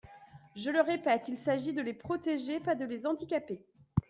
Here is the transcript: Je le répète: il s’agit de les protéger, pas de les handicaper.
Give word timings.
Je 0.55 0.71
le 0.71 0.81
répète: 0.81 1.27
il 1.27 1.37
s’agit 1.37 1.73
de 1.73 1.81
les 1.83 1.93
protéger, 1.93 2.59
pas 2.59 2.73
de 2.73 2.85
les 2.85 3.05
handicaper. 3.05 3.63